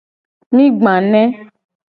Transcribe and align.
Mi 0.55 0.65
gba 0.79 0.95
ne. 1.11 1.23